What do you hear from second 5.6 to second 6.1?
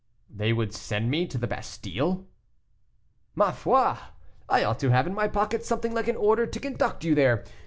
something like